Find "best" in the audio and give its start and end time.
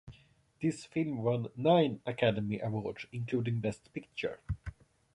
3.59-3.93